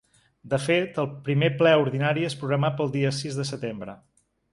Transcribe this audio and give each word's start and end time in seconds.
De 0.51 0.57
fet, 0.61 0.95
el 1.03 1.09
primer 1.27 1.49
ple 1.59 1.73
ordinari 1.81 2.25
és 2.31 2.37
programat 2.39 2.79
per 2.79 2.87
al 2.87 2.91
dia 2.97 3.13
sis 3.19 3.39
de 3.41 3.47
setembre. 3.51 3.97